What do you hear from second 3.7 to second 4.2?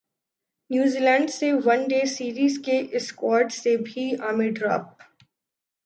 بھی